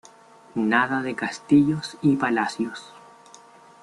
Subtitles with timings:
[0.55, 2.91] Nada de castillos y palacios.